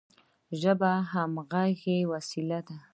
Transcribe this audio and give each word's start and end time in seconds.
ژبه 0.61 0.91
د 1.01 1.03
همږغی 1.11 1.97
وسیله 2.11 2.59
ده. 2.67 2.77